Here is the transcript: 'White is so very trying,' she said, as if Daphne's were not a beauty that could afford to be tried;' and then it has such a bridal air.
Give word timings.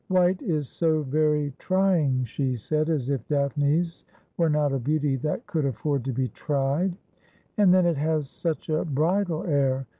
'White 0.07 0.41
is 0.41 0.67
so 0.67 1.03
very 1.03 1.53
trying,' 1.59 2.23
she 2.23 2.55
said, 2.55 2.89
as 2.89 3.11
if 3.11 3.27
Daphne's 3.27 4.03
were 4.35 4.49
not 4.49 4.73
a 4.73 4.79
beauty 4.79 5.15
that 5.17 5.45
could 5.45 5.63
afford 5.63 6.03
to 6.05 6.11
be 6.11 6.27
tried;' 6.29 6.97
and 7.59 7.71
then 7.71 7.85
it 7.85 7.97
has 7.97 8.27
such 8.27 8.67
a 8.67 8.83
bridal 8.83 9.43
air. 9.45 9.85